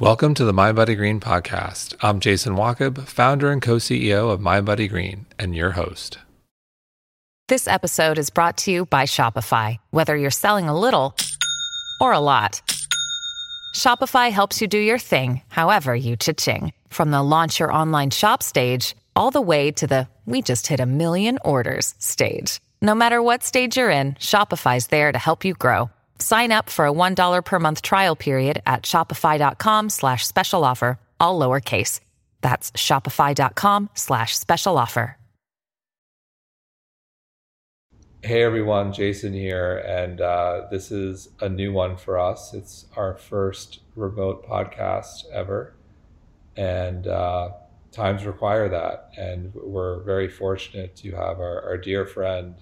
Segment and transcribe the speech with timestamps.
[0.00, 1.96] Welcome to the MindBodyGreen podcast.
[2.00, 6.18] I'm Jason Wachob, founder and co-CEO of MindBodyGreen, and your host.
[7.48, 9.78] This episode is brought to you by Shopify.
[9.90, 11.16] Whether you're selling a little
[12.00, 12.62] or a lot,
[13.74, 16.72] Shopify helps you do your thing, however you cha-ching.
[16.90, 20.78] From the launch your online shop stage, all the way to the we just hit
[20.78, 22.60] a million orders stage.
[22.80, 25.90] No matter what stage you're in, Shopify's there to help you grow.
[26.20, 31.38] Sign up for a $1 per month trial period at shopify.com slash special offer, all
[31.38, 32.00] lowercase.
[32.40, 35.16] That's shopify.com slash special offer.
[38.20, 42.52] Hey everyone, Jason here, and uh, this is a new one for us.
[42.52, 45.76] It's our first remote podcast ever,
[46.56, 47.50] and uh,
[47.92, 49.12] times require that.
[49.16, 52.56] And we're very fortunate to have our, our dear friend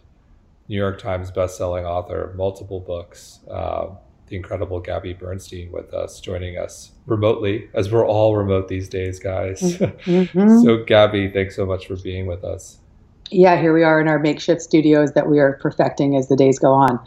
[0.68, 3.88] New York Times bestselling author, multiple books, uh,
[4.26, 9.18] the incredible Gabby Bernstein with us, joining us remotely, as we're all remote these days,
[9.18, 9.60] guys.
[10.06, 10.62] Mm-hmm.
[10.62, 12.78] so, Gabby, thanks so much for being with us.
[13.30, 16.58] Yeah, here we are in our makeshift studios that we are perfecting as the days
[16.58, 16.98] go on.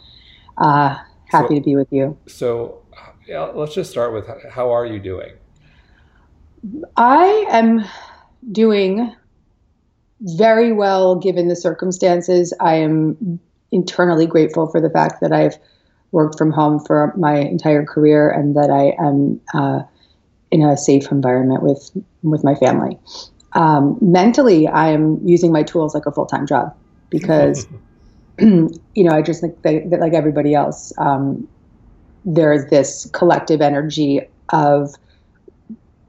[0.58, 2.18] Uh, happy so, to be with you.
[2.28, 2.82] So,
[3.28, 5.34] yeah, let's just start with how are you doing?
[6.98, 7.86] I am
[8.52, 9.16] doing
[10.22, 12.54] very well given the circumstances.
[12.60, 13.40] I am
[13.72, 15.58] internally grateful for the fact that I've
[16.12, 19.84] worked from home for my entire career and that I am uh,
[20.52, 21.92] in a safe environment with
[22.24, 22.98] with my family.
[23.54, 26.76] Um, mentally, I am using my tools like a full time job
[27.10, 27.68] because
[28.40, 31.48] you know I just think that, that like everybody else, um,
[32.26, 34.96] there's this collective energy of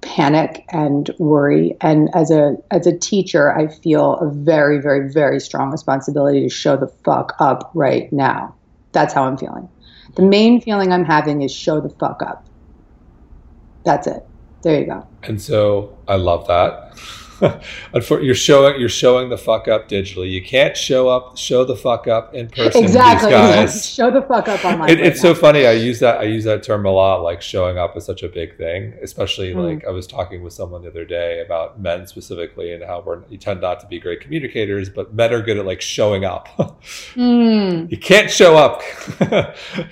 [0.01, 1.77] panic and worry.
[1.81, 6.49] And as a as a teacher i feel a very very very strong responsibility to
[6.49, 8.55] show the fuck up right now.
[8.93, 9.69] That's how i'm feeling.
[10.17, 12.47] The main feeling i'm having is show the fuck up.
[13.85, 14.27] That's it.
[14.63, 15.07] There you go.
[15.23, 16.97] And so i love that
[18.23, 20.31] you're showing you're showing the fuck up digitally.
[20.31, 22.83] You can't show up show the fuck up in person.
[22.83, 23.31] Exactly.
[23.81, 24.91] show the fuck up online.
[24.91, 25.33] It, right it's now.
[25.33, 25.67] so funny.
[25.67, 27.23] I use that I use that term a lot.
[27.23, 28.95] Like showing up is such a big thing.
[29.03, 29.75] Especially mm.
[29.75, 33.23] like I was talking with someone the other day about men specifically and how we're
[33.29, 36.49] you tend not to be great communicators, but men are good at like showing up.
[37.15, 37.91] mm.
[37.91, 38.83] You can't show up.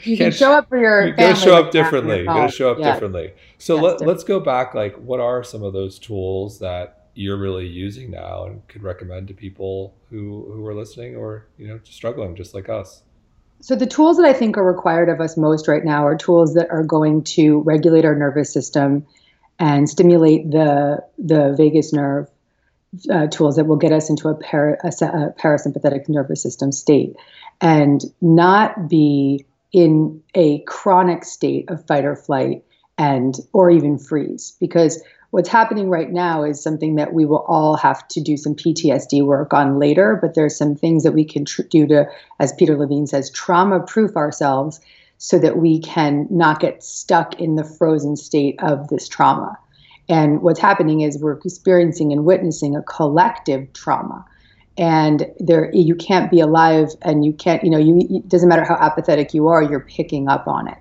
[0.04, 1.08] you, you can show up for your.
[1.08, 2.20] You gotta show up differently.
[2.20, 2.92] You gotta show up yeah.
[2.92, 3.32] differently.
[3.58, 4.74] So let, let's go back.
[4.74, 9.26] Like, what are some of those tools that you're really using now and could recommend
[9.26, 13.02] to people who who are listening or you know struggling just like us?
[13.60, 16.54] So the tools that i think are required of us most right now are tools
[16.54, 19.04] that are going to regulate our nervous system
[19.58, 22.30] and stimulate the the vagus nerve
[23.10, 27.16] uh, tools that will get us into a, para, a, a parasympathetic nervous system state
[27.60, 32.64] and not be in a chronic state of fight or flight
[32.96, 37.76] and or even freeze because what's happening right now is something that we will all
[37.76, 41.44] have to do some PTSD work on later, but there's some things that we can
[41.44, 42.06] tr- do to,
[42.40, 44.80] as Peter Levine says, trauma proof ourselves
[45.18, 49.58] so that we can not get stuck in the frozen state of this trauma.
[50.08, 54.24] And what's happening is we're experiencing and witnessing a collective trauma.
[54.78, 58.64] And there, you can't be alive, and you can't, you know, you, it doesn't matter
[58.64, 60.78] how apathetic you are, you're picking up on it.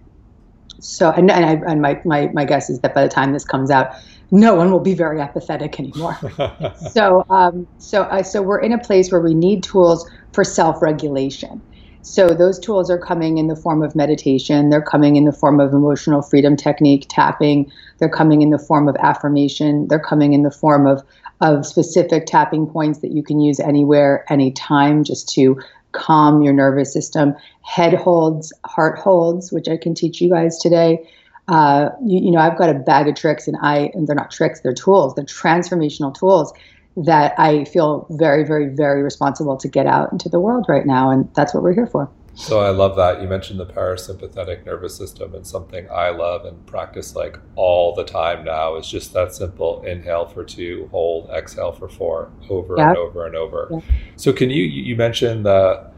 [0.80, 3.44] So, and, and, I, and my, my, my guess is that by the time this
[3.44, 3.96] comes out,
[4.32, 6.18] no one will be very apathetic anymore.
[6.92, 11.62] so, um, so, uh, so we're in a place where we need tools for self-regulation.
[12.02, 14.70] So those tools are coming in the form of meditation.
[14.70, 17.70] They're coming in the form of emotional freedom technique, tapping.
[18.00, 19.88] They're coming in the form of affirmation.
[19.90, 21.04] They're coming in the form of
[21.42, 25.60] of specific tapping points that you can use anywhere, anytime, just to
[25.92, 27.36] calm your nervous system.
[27.62, 31.08] Head holds, heart holds, which I can teach you guys today
[31.48, 34.32] uh, you, you, know, I've got a bag of tricks, and I and they're not
[34.32, 35.16] tricks; they're tools.
[35.16, 36.54] They're transformational tools
[36.98, 41.10] that I feel very, very, very responsible to get out into the world right now,
[41.10, 42.10] and that's what we're here for.
[42.34, 46.66] So I love that you mentioned the parasympathetic nervous system, and something I love and
[46.68, 51.72] practice like all the time now is just that simple: inhale for two, hold, exhale
[51.72, 52.90] for four, over yeah.
[52.90, 53.70] and over and over.
[53.72, 53.80] Yeah.
[54.18, 55.90] So can you you mentioned the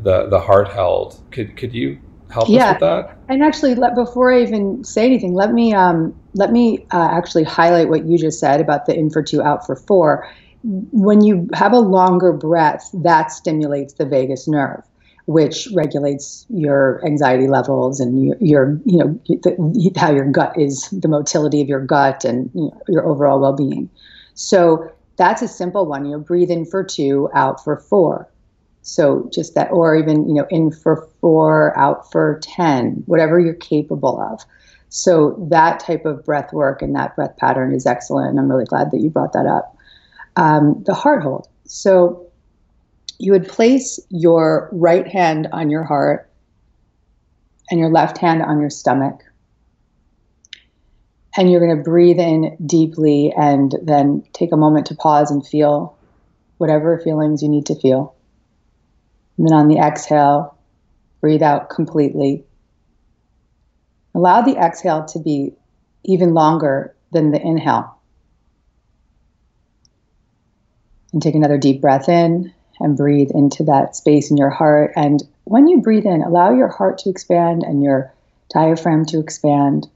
[0.00, 1.20] the the heart held?
[1.30, 1.98] Could could you
[2.32, 2.70] help yeah.
[2.70, 3.18] us with that?
[3.28, 7.44] And actually, let, before I even say anything, let me um, let me uh, actually
[7.44, 10.28] highlight what you just said about the in for two, out for four.
[10.64, 14.82] When you have a longer breath, that stimulates the vagus nerve,
[15.26, 20.88] which regulates your anxiety levels and your, your you know the, how your gut is,
[20.90, 23.90] the motility of your gut, and you know, your overall well-being.
[24.34, 26.06] So that's a simple one.
[26.06, 28.31] You know, breathe in for two, out for four
[28.82, 33.54] so just that, or even, you know, in for four, out for 10, whatever you're
[33.54, 34.44] capable of.
[34.88, 38.30] So that type of breath work and that breath pattern is excellent.
[38.30, 39.76] And I'm really glad that you brought that up.
[40.36, 41.48] Um, the heart hold.
[41.64, 42.26] So
[43.18, 46.28] you would place your right hand on your heart
[47.70, 49.22] and your left hand on your stomach.
[51.36, 55.46] And you're going to breathe in deeply and then take a moment to pause and
[55.46, 55.96] feel
[56.58, 58.14] whatever feelings you need to feel.
[59.36, 60.56] And then on the exhale,
[61.20, 62.44] breathe out completely.
[64.14, 65.54] Allow the exhale to be
[66.04, 67.98] even longer than the inhale.
[71.12, 74.92] And take another deep breath in and breathe into that space in your heart.
[74.96, 78.12] And when you breathe in, allow your heart to expand and your
[78.52, 79.88] diaphragm to expand.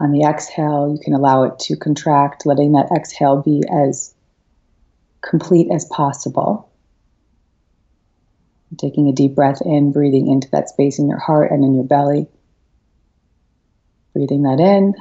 [0.00, 4.14] On the exhale, you can allow it to contract, letting that exhale be as
[5.22, 6.67] complete as possible.
[8.76, 11.84] Taking a deep breath in, breathing into that space in your heart and in your
[11.84, 12.26] belly.
[14.12, 14.94] Breathing that in,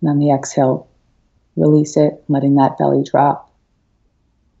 [0.00, 0.88] and on the exhale,
[1.56, 3.52] release it, letting that belly drop.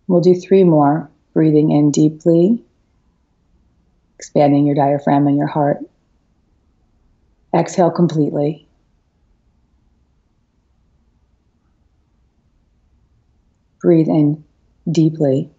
[0.06, 1.10] We'll do three more.
[1.32, 2.64] Breathing in deeply,
[4.16, 5.78] expanding your diaphragm and your heart.
[7.52, 8.68] Exhale completely.
[13.80, 14.44] Breathe in
[14.90, 15.53] deeply.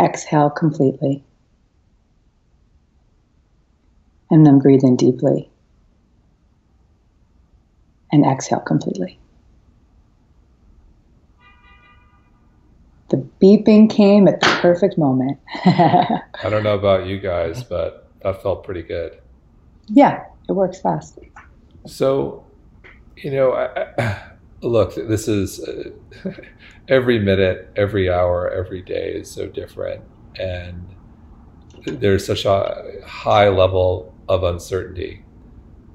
[0.00, 1.24] Exhale completely.
[4.30, 5.50] And then breathe in deeply.
[8.12, 9.18] And exhale completely.
[13.08, 15.38] The beeping came at the perfect moment.
[15.64, 19.18] I don't know about you guys, but that felt pretty good.
[19.86, 21.18] Yeah, it works fast.
[21.86, 22.44] So,
[23.16, 24.32] you know, I,
[24.66, 25.90] look, this is uh,
[26.88, 30.02] every minute, every hour, every day is so different.
[30.38, 30.94] And
[31.86, 35.24] there's such a high level of uncertainty.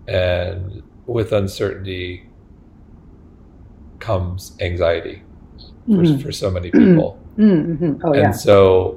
[0.08, 2.30] And with uncertainty
[4.00, 5.24] comes anxiety
[5.86, 6.20] for, mm-hmm.
[6.20, 7.20] for so many people.
[7.38, 8.02] Mm-hmm.
[8.04, 8.32] Oh, and yeah.
[8.32, 8.94] so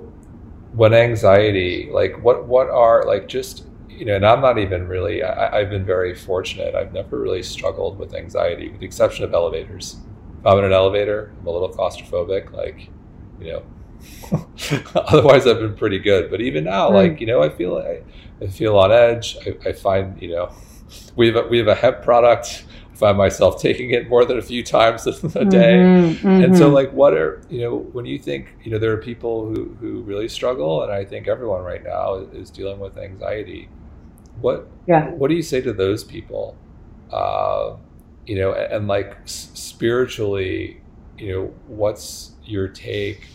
[0.73, 5.23] when anxiety, like what, what are like just, you know, and I'm not even really,
[5.23, 6.75] I, I've been very fortunate.
[6.75, 9.96] I've never really struggled with anxiety with the exception of elevators.
[10.41, 12.91] If I'm in an elevator, I'm a little claustrophobic, like,
[13.41, 13.62] you know,
[14.94, 16.31] otherwise I've been pretty good.
[16.31, 16.94] But even now, mm.
[16.94, 18.02] like, you know, I feel, I,
[18.44, 19.37] I feel on edge.
[19.46, 20.52] I, I find, you know,
[21.17, 22.64] we have a, we have a hemp product
[22.94, 25.79] I find myself taking it more than a few times a day.
[25.79, 26.44] Mm-hmm, mm-hmm.
[26.44, 29.46] And so like what are you know, when you think, you know, there are people
[29.46, 33.69] who, who really struggle and I think everyone right now is dealing with anxiety.
[34.41, 35.11] What yeah.
[35.11, 36.57] what do you say to those people?
[37.11, 37.77] Uh,
[38.27, 40.81] you know, and, and like s- spiritually,
[41.19, 43.29] you know, what's your take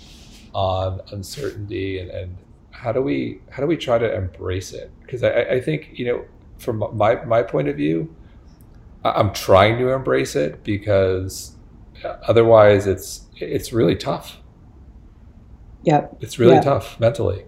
[0.53, 2.37] on uncertainty and, and
[2.71, 4.91] how do we how do we try to embrace it?
[5.01, 6.25] Because I, I think, you know,
[6.57, 8.13] from my my point of view,
[9.03, 11.55] I'm trying to embrace it because
[12.03, 14.37] otherwise it's it's really tough.
[15.83, 16.17] Yep.
[16.21, 16.63] It's really yep.
[16.63, 17.45] tough mentally.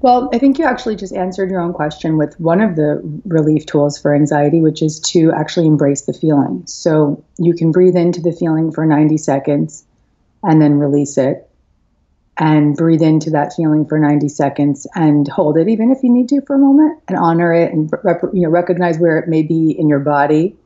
[0.00, 3.66] Well, I think you actually just answered your own question with one of the relief
[3.66, 6.62] tools for anxiety, which is to actually embrace the feeling.
[6.66, 9.84] So you can breathe into the feeling for 90 seconds
[10.44, 11.48] and then release it
[12.36, 16.28] and breathe into that feeling for 90 seconds and hold it even if you need
[16.28, 17.90] to for a moment and honor it and
[18.32, 20.56] you know recognize where it may be in your body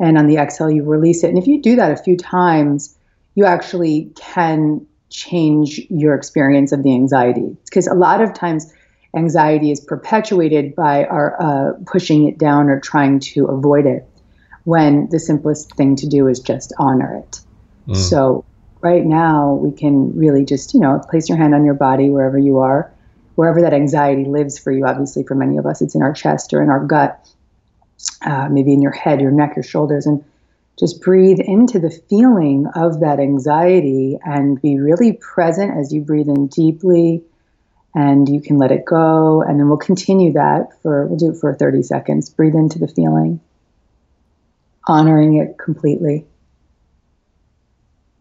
[0.00, 2.96] and on the exhale you release it and if you do that a few times
[3.36, 8.72] you actually can change your experience of the anxiety because a lot of times
[9.16, 14.08] anxiety is perpetuated by our uh, pushing it down or trying to avoid it
[14.64, 17.40] when the simplest thing to do is just honor it
[17.86, 17.96] mm.
[17.96, 18.44] so
[18.84, 22.38] right now we can really just, you know, place your hand on your body wherever
[22.38, 22.92] you are,
[23.34, 24.84] wherever that anxiety lives for you.
[24.84, 27.26] Obviously, for many of us, it's in our chest or in our gut,
[28.26, 30.22] uh, maybe in your head, your neck, your shoulders, and
[30.78, 36.28] just breathe into the feeling of that anxiety and be really present as you breathe
[36.28, 37.22] in deeply.
[37.96, 39.42] And you can let it go.
[39.42, 42.28] And then we'll continue that for we'll do it for 30 seconds.
[42.30, 43.40] Breathe into the feeling
[44.86, 46.26] honoring it completely.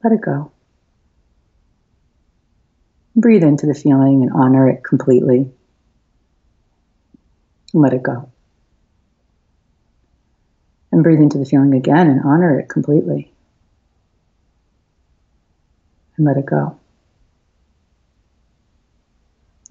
[0.03, 0.51] Let it go.
[3.15, 5.51] Breathe into the feeling and honor it completely.
[7.73, 8.32] Let it go.
[10.93, 13.31] And breathe into the feeling again and honor it completely.
[16.15, 16.79] And let it go.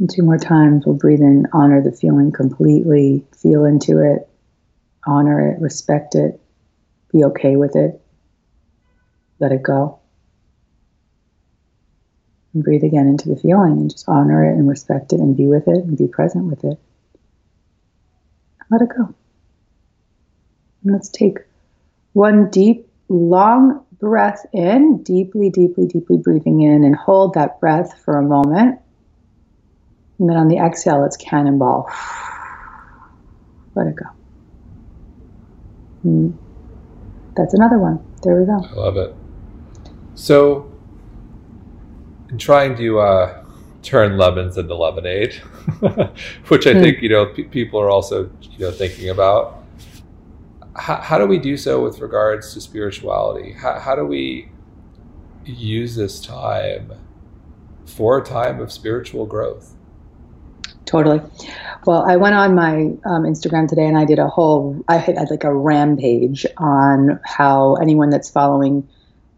[0.00, 4.28] And two more times, we'll breathe in, honor the feeling completely, feel into it,
[5.06, 6.40] honor it, respect it,
[7.12, 8.02] be okay with it,
[9.38, 10.00] let it go.
[12.52, 15.46] And breathe again into the feeling and just honor it and respect it and be
[15.46, 16.80] with it and be present with it.
[18.58, 19.14] And let it go.
[20.84, 21.38] And let's take
[22.12, 28.18] one deep, long breath in, deeply, deeply, deeply breathing in, and hold that breath for
[28.18, 28.80] a moment.
[30.18, 31.90] And then on the exhale, it's cannonball.
[33.74, 34.06] Let it go.
[36.04, 36.38] And
[37.36, 38.04] that's another one.
[38.22, 38.60] There we go.
[38.62, 39.14] I love it.
[40.14, 40.70] So,
[42.28, 43.44] in trying to uh,
[43.82, 45.34] turn lemons into lemonade,
[46.48, 46.82] which I mm.
[46.82, 49.61] think you know people are also you know thinking about.
[50.74, 53.52] How, how, do we do so with regards to spirituality?
[53.52, 54.48] How, how do we
[55.44, 56.92] use this time
[57.84, 59.74] for a time of spiritual growth?
[60.84, 61.20] Totally.
[61.86, 62.74] Well, I went on my
[63.04, 67.20] um, Instagram today and I did a whole, I had, had like a rampage on
[67.24, 68.86] how anyone that's following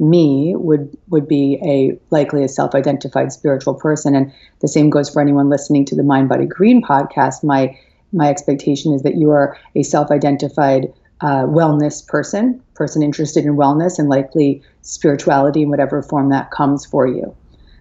[0.01, 5.23] me would would be a likely a self-identified spiritual person and the same goes for
[5.23, 7.79] anyone listening to the mind body green podcast my
[8.13, 10.93] my expectation is that you are a self-identified
[11.25, 16.85] uh, wellness person person interested in wellness and likely spirituality in whatever form that comes
[16.85, 17.35] for you.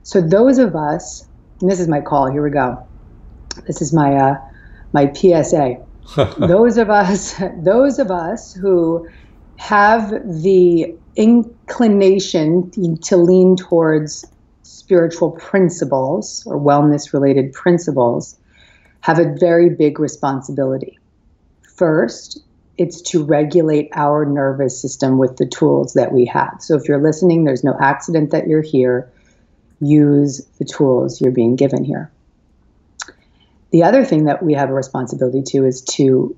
[0.03, 1.27] So those of us
[1.59, 2.77] and this is my call here we go.
[3.67, 4.35] This is my uh,
[4.93, 5.75] my psa
[6.39, 9.05] those of us those of us who
[9.57, 12.71] have the inclination
[13.03, 14.23] to lean towards
[14.61, 18.39] spiritual principles or wellness related principles
[19.01, 20.97] have a very big responsibility.
[21.75, 22.41] First,
[22.77, 26.55] it's to regulate our nervous system with the tools that we have.
[26.59, 29.11] So if you're listening, there's no accident that you're here.
[29.79, 32.11] Use the tools you're being given here.
[33.71, 36.35] The other thing that we have a responsibility to is to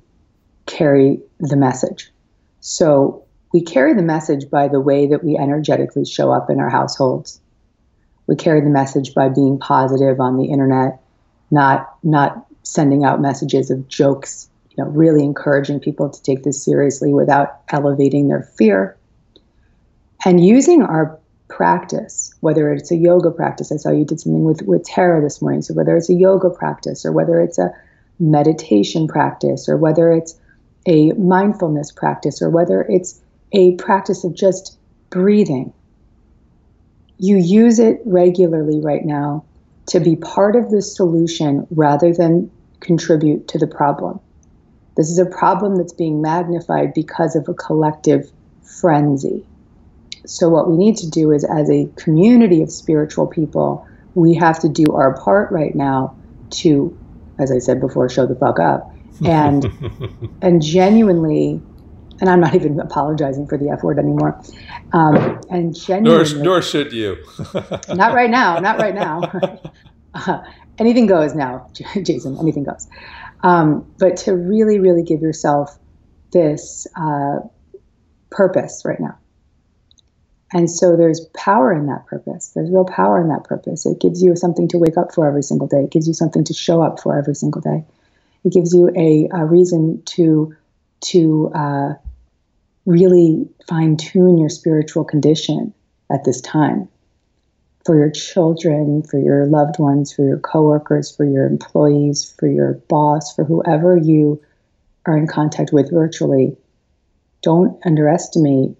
[0.65, 2.11] carry the message.
[2.59, 3.23] So
[3.53, 7.39] we carry the message by the way that we energetically show up in our households.
[8.27, 11.01] We carry the message by being positive on the internet,
[11.51, 16.63] not not sending out messages of jokes, you know, really encouraging people to take this
[16.63, 18.97] seriously without elevating their fear.
[20.25, 24.63] And using our practice, whether it's a yoga practice, I saw you did something with,
[24.63, 25.61] with Tara this morning.
[25.61, 27.71] So whether it's a yoga practice or whether it's a
[28.19, 30.35] meditation practice or whether it's
[30.85, 34.77] a mindfulness practice or whether it's a practice of just
[35.09, 35.73] breathing.
[37.17, 39.45] You use it regularly right now
[39.87, 44.19] to be part of the solution rather than contribute to the problem.
[44.95, 48.31] This is a problem that's being magnified because of a collective
[48.63, 49.45] frenzy.
[50.25, 53.85] So, what we need to do is, as a community of spiritual people,
[54.15, 56.15] we have to do our part right now
[56.51, 56.97] to,
[57.37, 58.91] as I said before, show the fuck up
[59.23, 59.69] and
[60.41, 61.61] and genuinely
[62.21, 64.41] and I'm not even apologizing for the F word anymore.
[64.93, 67.17] Um, and genuinely, nor, nor should you.
[67.89, 68.59] not right now.
[68.59, 69.21] Not right now.
[70.13, 70.41] uh,
[70.77, 71.69] anything goes now,
[72.01, 72.37] Jason.
[72.39, 72.87] Anything goes.
[73.45, 75.77] Um, but to really, really give yourself
[76.33, 77.41] this uh,
[78.31, 79.19] purpose right now.
[80.51, 82.53] And so there's power in that purpose.
[82.55, 83.85] There's real power in that purpose.
[83.85, 85.83] It gives you something to wake up for every single day.
[85.83, 87.85] It gives you something to show up for every single day.
[88.43, 90.55] It gives you a, a reason to
[91.01, 91.93] to uh,
[92.87, 95.71] really fine tune your spiritual condition
[96.11, 96.89] at this time
[97.85, 102.73] for your children, for your loved ones, for your coworkers, for your employees, for your
[102.89, 104.41] boss, for whoever you
[105.05, 106.57] are in contact with virtually.
[107.43, 108.75] Don't underestimate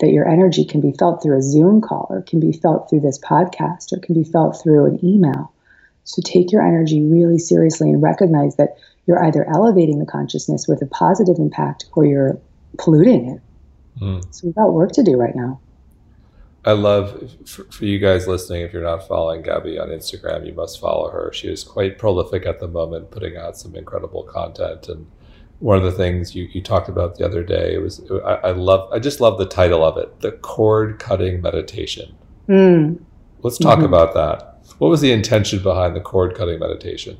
[0.00, 3.00] that your energy can be felt through a Zoom call or can be felt through
[3.00, 5.52] this podcast or can be felt through an email.
[6.04, 10.80] So take your energy really seriously and recognize that you're either elevating the consciousness with
[10.80, 12.40] a positive impact or you're
[12.78, 13.40] polluting it.
[14.02, 14.34] Mm.
[14.34, 15.60] So we've got work to do right now.
[16.64, 18.62] I love for, for, you guys listening.
[18.62, 21.32] If you're not following Gabby on Instagram, you must follow her.
[21.32, 24.88] She is quite prolific at the moment, putting out some incredible content.
[24.88, 25.10] And
[25.58, 28.92] one of the things you, you talked about the other day was I, I love.
[28.92, 32.14] I just love the title of it, the cord cutting meditation.
[32.48, 33.00] Mm.
[33.40, 33.86] Let's talk mm-hmm.
[33.86, 34.64] about that.
[34.78, 37.18] What was the intention behind the cord cutting meditation?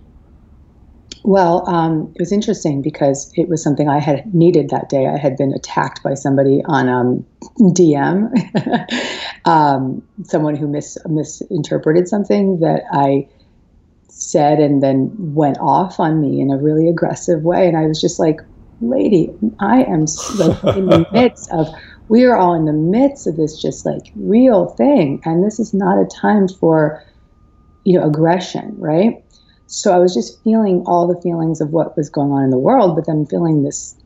[1.24, 5.06] Well, um, it was interesting because it was something I had needed that day.
[5.06, 7.24] I had been attacked by somebody on um,
[7.60, 8.28] DM,
[9.44, 13.28] um, someone who mis- misinterpreted something that I
[14.08, 17.68] said and then went off on me in a really aggressive way.
[17.68, 18.40] And I was just like,
[18.80, 20.06] lady, I am
[20.38, 21.68] like in the midst of,
[22.08, 25.22] we are all in the midst of this just like real thing.
[25.24, 27.02] And this is not a time for,
[27.84, 29.24] you know, aggression, right?
[29.72, 32.58] So I was just feeling all the feelings of what was going on in the
[32.58, 33.96] world, but then feeling this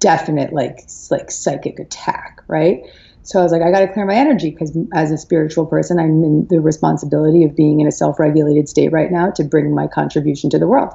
[0.00, 0.80] definite like
[1.12, 2.80] like psychic attack, right?
[3.22, 6.00] So I was like, I got to clear my energy because as a spiritual person,
[6.00, 9.86] I'm in the responsibility of being in a self-regulated state right now to bring my
[9.86, 10.92] contribution to the world.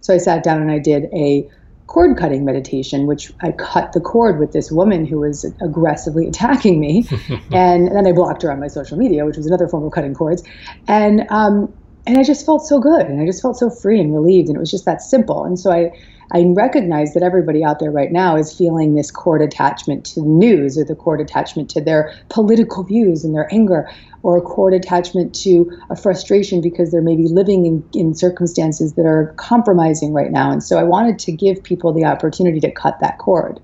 [0.00, 1.48] So I sat down and I did a
[1.88, 6.78] cord cutting meditation, which I cut the cord with this woman who was aggressively attacking
[6.78, 7.08] me.
[7.52, 10.14] and then I blocked her on my social media, which was another form of cutting
[10.14, 10.44] cords.
[10.86, 11.74] And, um,
[12.06, 14.48] and I just felt so good and I just felt so free and relieved.
[14.48, 15.44] And it was just that simple.
[15.44, 15.90] And so I,
[16.32, 20.26] I recognize that everybody out there right now is feeling this cord attachment to the
[20.26, 23.88] news or the cord attachment to their political views and their anger
[24.22, 29.06] or a cord attachment to a frustration because they're maybe living in, in circumstances that
[29.06, 30.50] are compromising right now.
[30.50, 33.60] And so I wanted to give people the opportunity to cut that cord.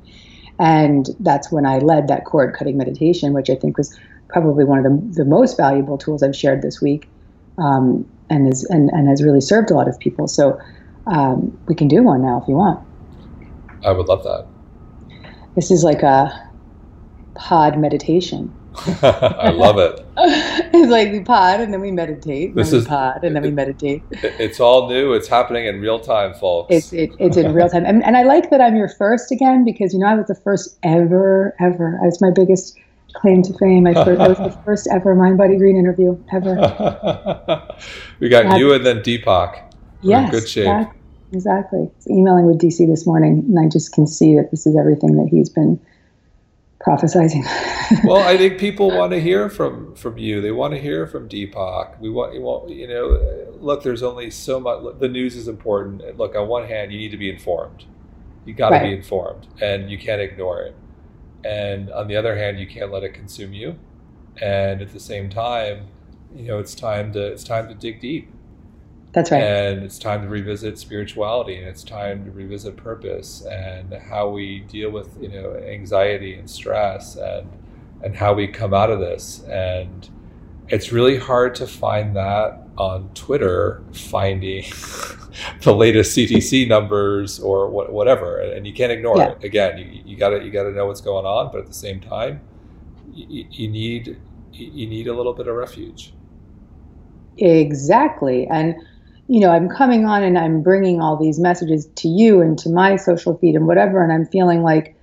[0.58, 4.78] And that's when I led that cord cutting meditation, which I think was probably one
[4.78, 7.08] of the, the most valuable tools I've shared this week
[7.58, 10.28] um, and, is, and, and has really served a lot of people.
[10.28, 10.58] So
[11.06, 12.86] um, we can do one now if you want.
[13.84, 14.46] I would love that.
[15.56, 16.50] This is like a
[17.34, 18.54] pod meditation.
[19.02, 20.06] I love it.
[20.16, 22.54] it's like we pod and then we meditate.
[22.54, 24.02] This is pod and then we meditate.
[24.10, 25.12] It's all new.
[25.12, 26.72] It's happening in real time, folks.
[26.72, 29.64] It's it, it's in real time, and, and I like that I'm your first again
[29.64, 31.98] because you know I was the first ever ever.
[32.04, 32.78] It's my biggest
[33.14, 33.86] claim to fame.
[33.86, 36.54] I, first, I was the first ever Mind Body Green interview ever.
[38.20, 39.72] we got you and then Deepak.
[40.02, 40.66] Yes, good shape.
[40.66, 40.98] Exactly.
[41.32, 41.90] exactly.
[42.10, 45.28] emailing with DC this morning, and I just can see that this is everything that
[45.30, 45.80] he's been
[46.80, 47.44] prophesizing.
[48.04, 50.40] well, I think people want to hear from from you.
[50.40, 52.00] They want to hear from Deepak.
[52.00, 53.82] We want, you want, you know, look.
[53.82, 54.98] There's only so much.
[54.98, 56.16] The news is important.
[56.16, 57.84] Look, on one hand, you need to be informed.
[58.46, 58.84] You got to right.
[58.84, 60.74] be informed, and you can't ignore it.
[61.44, 63.78] And on the other hand, you can't let it consume you.
[64.40, 65.88] And at the same time,
[66.34, 68.30] you know, it's time to it's time to dig deep
[69.12, 69.42] that's right.
[69.42, 74.60] And it's time to revisit spirituality and it's time to revisit purpose and how we
[74.60, 77.48] deal with, you know, anxiety and stress and
[78.02, 79.42] and how we come out of this.
[79.44, 80.08] And
[80.68, 84.64] it's really hard to find that on Twitter, finding
[85.62, 88.40] the latest CDC numbers or what, whatever.
[88.40, 89.30] And you can't ignore yeah.
[89.30, 89.44] it.
[89.44, 92.40] Again, you, you gotta you gotta know what's going on, but at the same time,
[93.12, 94.18] you, you need
[94.52, 96.12] you need a little bit of refuge.
[97.38, 98.46] Exactly.
[98.46, 98.74] And
[99.28, 102.68] you know, I'm coming on and I'm bringing all these messages to you and to
[102.68, 104.96] my social feed and whatever, and I'm feeling like,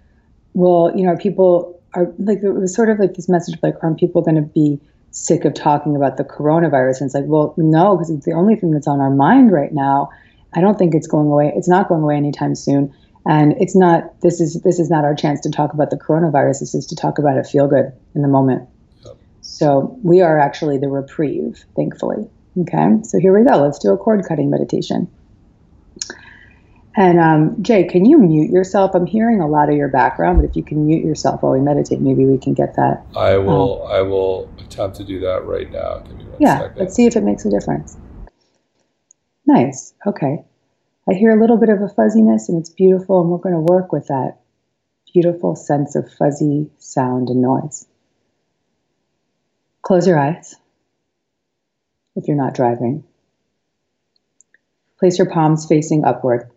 [0.53, 3.75] well, you know, people are like, it was sort of like this message of like,
[3.82, 7.01] aren't people going to be sick of talking about the coronavirus?
[7.01, 9.73] And it's like, well, no, because it's the only thing that's on our mind right
[9.73, 10.09] now.
[10.53, 11.51] I don't think it's going away.
[11.55, 12.93] It's not going away anytime soon.
[13.25, 14.21] And it's not.
[14.21, 16.61] This is this is not our chance to talk about the coronavirus.
[16.61, 18.69] This is to talk about it feel good in the moment.
[19.41, 22.29] So we are actually the reprieve, thankfully.
[22.59, 23.57] Okay, so here we go.
[23.57, 25.09] Let's do a cord cutting meditation.
[26.97, 28.95] And um, Jay, can you mute yourself?
[28.95, 31.60] I'm hearing a lot of your background, but if you can mute yourself while we
[31.60, 33.05] meditate, maybe we can get that.
[33.15, 33.86] I will.
[33.86, 35.99] Um, I will attempt to do that right now.
[35.99, 36.77] Give me one yeah, second.
[36.79, 37.95] let's see if it makes a difference.
[39.45, 39.93] Nice.
[40.07, 40.43] Okay.
[41.07, 43.71] I hear a little bit of a fuzziness, and it's beautiful, and we're going to
[43.71, 44.39] work with that
[45.13, 47.86] beautiful sense of fuzzy sound and noise.
[49.83, 50.55] Close your eyes
[52.15, 53.03] if you're not driving.
[54.97, 56.49] Place your palms facing upward.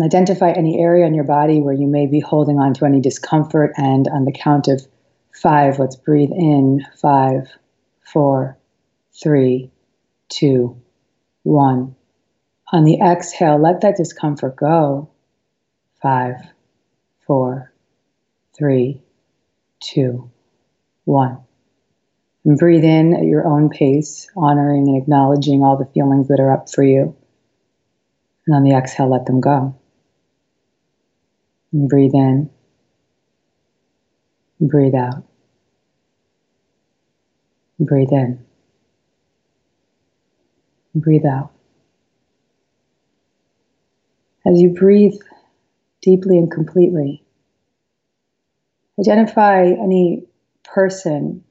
[0.00, 3.02] And identify any area in your body where you may be holding on to any
[3.02, 3.72] discomfort.
[3.76, 4.80] And on the count of
[5.30, 7.50] five, let's breathe in five,
[8.00, 8.56] four,
[9.22, 9.70] three,
[10.30, 10.80] two,
[11.42, 11.96] one.
[12.72, 15.10] On the exhale, let that discomfort go.
[16.00, 16.36] Five,
[17.26, 17.70] four,
[18.56, 19.02] three,
[19.80, 20.30] two,
[21.04, 21.40] one.
[22.46, 26.52] And breathe in at your own pace, honoring and acknowledging all the feelings that are
[26.52, 27.14] up for you.
[28.46, 29.76] And on the exhale, let them go.
[31.72, 32.50] And breathe in.
[34.60, 35.24] Breathe out.
[37.78, 38.44] Breathe in.
[40.94, 41.52] Breathe out.
[44.44, 45.14] As you breathe
[46.02, 47.22] deeply and completely,
[48.98, 50.24] identify any
[50.64, 51.44] person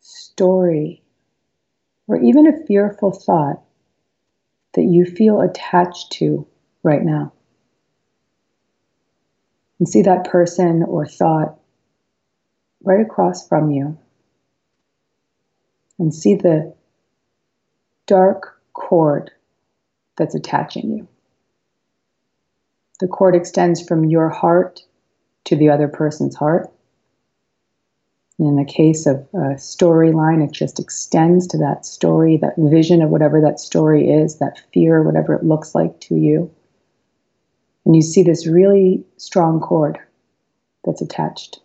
[0.00, 1.02] story,
[2.08, 3.62] or even a fearful thought
[4.74, 6.46] that you feel attached to
[6.82, 7.32] right now.
[9.82, 11.58] And see that person or thought
[12.84, 13.98] right across from you.
[15.98, 16.72] And see the
[18.06, 19.32] dark cord
[20.16, 21.08] that's attaching you.
[23.00, 24.84] The cord extends from your heart
[25.46, 26.70] to the other person's heart
[28.38, 33.10] in the case of a storyline, it just extends to that story, that vision of
[33.10, 36.50] whatever that story is, that fear, whatever it looks like to you.
[37.84, 39.98] And you see this really strong cord
[40.84, 41.60] that's attached.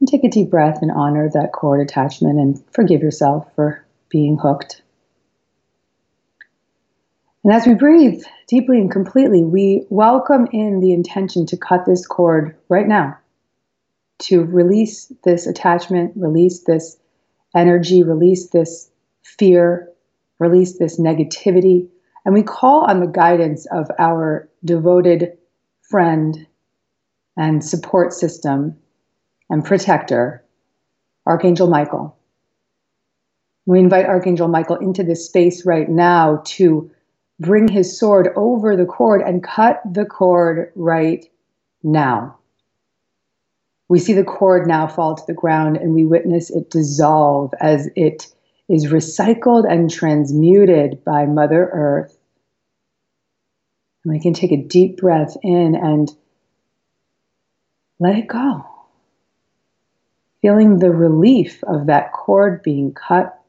[0.00, 4.36] And take a deep breath and honor that cord attachment and forgive yourself for being
[4.36, 4.82] hooked.
[7.44, 12.06] And as we breathe deeply and completely, we welcome in the intention to cut this
[12.06, 13.18] cord right now,
[14.20, 16.98] to release this attachment, release this
[17.54, 18.90] energy, release this
[19.22, 19.88] fear,
[20.38, 21.88] release this negativity.
[22.24, 25.36] And we call on the guidance of our devoted
[25.82, 26.46] friend
[27.36, 28.76] and support system
[29.50, 30.44] and protector,
[31.26, 32.16] Archangel Michael.
[33.66, 36.90] We invite Archangel Michael into this space right now to
[37.38, 41.24] bring his sword over the cord and cut the cord right
[41.82, 42.38] now.
[43.88, 47.88] We see the cord now fall to the ground and we witness it dissolve as
[47.94, 48.28] it
[48.68, 52.16] is recycled and transmuted by Mother Earth.
[54.04, 56.10] And we can take a deep breath in and
[57.98, 58.64] let it go.
[60.40, 63.42] Feeling the relief of that cord being cut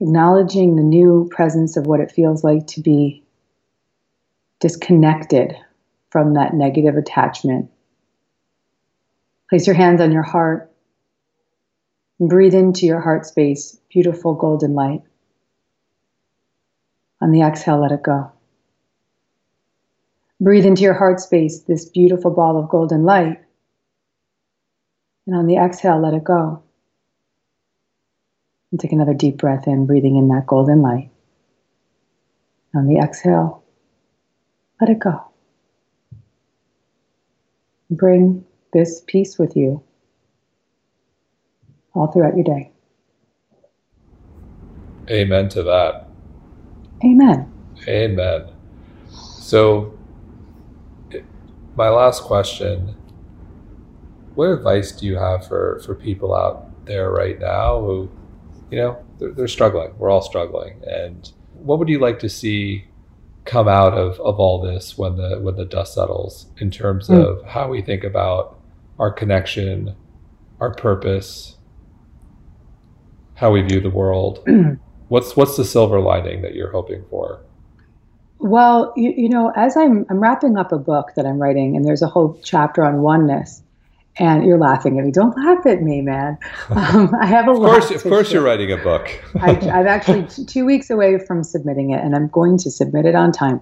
[0.00, 3.22] acknowledging the new presence of what it feels like to be
[4.60, 5.56] disconnected
[6.10, 7.70] from that negative attachment.
[9.50, 10.67] Place your hands on your heart
[12.20, 15.02] breathe into your heart space beautiful golden light.
[17.20, 18.32] On the exhale, let it go.
[20.40, 23.40] Breathe into your heart space this beautiful ball of golden light.
[25.26, 26.62] And on the exhale, let it go.
[28.70, 31.10] And take another deep breath in, breathing in that golden light.
[32.74, 33.64] On the exhale,
[34.80, 35.24] let it go.
[37.90, 39.82] Bring this peace with you
[41.98, 42.72] all throughout your day.
[45.10, 46.08] Amen to that.
[47.04, 47.52] Amen.
[47.86, 48.48] Amen.
[49.10, 49.96] So,
[51.76, 52.94] my last question
[54.34, 58.08] what advice do you have for, for people out there right now who
[58.70, 59.96] you know, they're, they're struggling.
[59.98, 60.82] We're all struggling.
[60.86, 62.84] And what would you like to see
[63.44, 67.24] come out of, of all this when the when the dust settles in terms mm.
[67.24, 68.58] of how we think about
[68.98, 69.94] our connection,
[70.60, 71.56] our purpose,
[73.38, 74.46] how we view the world?
[75.08, 77.40] what's what's the silver lining that you're hoping for?
[78.40, 81.84] Well, you, you know, as I'm I'm wrapping up a book that I'm writing, and
[81.84, 83.62] there's a whole chapter on oneness,
[84.16, 85.12] and you're laughing at me.
[85.12, 86.38] Don't laugh at me, man.
[86.70, 89.08] Um, I have a of course, of course, you're writing a book.
[89.40, 93.14] I, am actually two weeks away from submitting it, and I'm going to submit it
[93.14, 93.60] on time.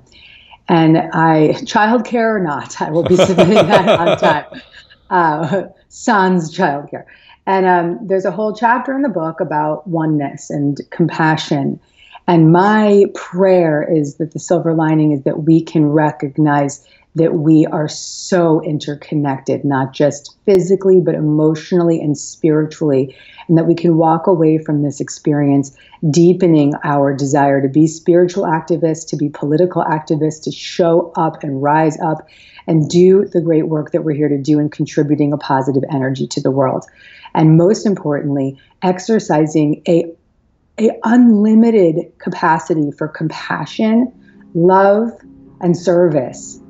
[0.68, 4.60] And I, childcare or not, I will be submitting that on time.
[5.08, 7.04] Uh, sans childcare.
[7.46, 11.80] And um, there's a whole chapter in the book about oneness and compassion.
[12.26, 17.64] And my prayer is that the silver lining is that we can recognize that we
[17.66, 23.16] are so interconnected, not just physically, but emotionally and spiritually,
[23.48, 25.74] and that we can walk away from this experience
[26.10, 31.62] deepening our desire to be spiritual activists, to be political activists, to show up and
[31.62, 32.28] rise up
[32.66, 36.26] and do the great work that we're here to do in contributing a positive energy
[36.26, 36.84] to the world.
[37.36, 40.06] And most importantly, exercising a,
[40.80, 44.12] a unlimited capacity for compassion,
[44.54, 45.10] love,
[45.60, 46.60] and service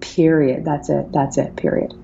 [0.00, 0.64] Period.
[0.64, 1.12] That's it.
[1.12, 1.56] That's it.
[1.56, 1.94] Period.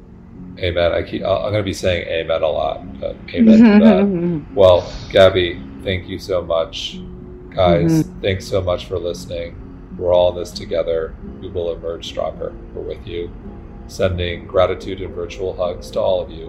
[0.59, 0.93] Amen.
[0.93, 3.01] I keep, I'm going to be saying amen a lot.
[3.01, 4.55] But amen to that.
[4.55, 7.01] Well, Gabby, thank you so much.
[7.51, 8.21] Guys, mm-hmm.
[8.21, 9.59] thanks so much for listening.
[9.99, 11.15] We're all in this together.
[11.41, 12.55] We will emerge stronger.
[12.75, 13.31] We're with you.
[13.89, 16.49] Sending gratitude and virtual hugs to all of you.